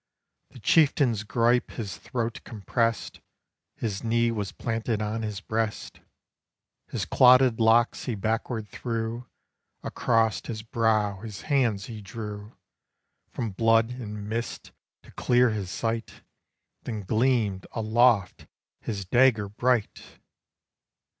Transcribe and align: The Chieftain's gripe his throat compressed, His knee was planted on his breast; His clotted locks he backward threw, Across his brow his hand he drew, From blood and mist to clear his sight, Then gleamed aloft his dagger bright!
The 0.49 0.57
Chieftain's 0.59 1.23
gripe 1.23 1.69
his 1.69 1.95
throat 1.97 2.41
compressed, 2.43 3.19
His 3.75 4.03
knee 4.03 4.31
was 4.31 4.51
planted 4.51 4.99
on 4.99 5.21
his 5.21 5.41
breast; 5.41 5.99
His 6.87 7.05
clotted 7.05 7.59
locks 7.59 8.05
he 8.05 8.15
backward 8.15 8.67
threw, 8.67 9.27
Across 9.83 10.47
his 10.47 10.63
brow 10.63 11.19
his 11.19 11.41
hand 11.43 11.81
he 11.81 12.01
drew, 12.01 12.57
From 13.29 13.51
blood 13.51 13.91
and 13.91 14.27
mist 14.27 14.71
to 15.03 15.11
clear 15.11 15.51
his 15.51 15.69
sight, 15.69 16.23
Then 16.81 17.03
gleamed 17.03 17.67
aloft 17.71 18.47
his 18.79 19.05
dagger 19.05 19.49
bright! 19.49 20.03